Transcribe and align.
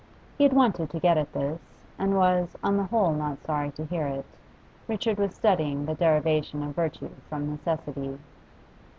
He 0.35 0.45
had 0.45 0.53
wanted 0.53 0.89
to 0.89 0.99
get 0.99 1.15
at 1.19 1.31
this, 1.31 1.61
and 1.99 2.15
was, 2.17 2.55
on 2.63 2.75
the 2.75 2.85
whole, 2.85 3.13
not 3.13 3.43
sorry 3.45 3.69
to 3.73 3.85
hear 3.85 4.07
it. 4.07 4.25
Richard 4.87 5.19
was 5.19 5.35
studying 5.35 5.85
the 5.85 5.93
derivation 5.93 6.63
of 6.63 6.73
virtue 6.73 7.11
from 7.29 7.51
necessity. 7.51 8.17